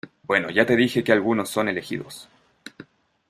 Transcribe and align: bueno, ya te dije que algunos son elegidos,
bueno, 0.23 0.49
ya 0.49 0.65
te 0.65 0.75
dije 0.75 1.03
que 1.03 1.11
algunos 1.11 1.47
son 1.51 1.69
elegidos, 1.69 2.27